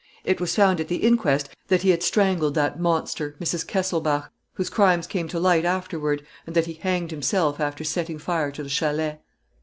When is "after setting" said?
7.59-8.17